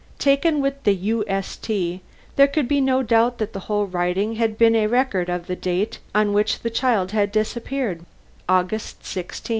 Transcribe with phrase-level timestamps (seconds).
[0.17, 0.95] Taken with the
[1.29, 5.45] "ust," there could be no doubt that the whole writing had been a record of
[5.45, 8.03] the date on which the child had disappeared:
[8.49, 9.49] August 16, 190